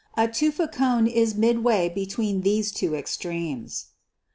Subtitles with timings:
[0.17, 3.89] A tufa cone is midway between these two extremes.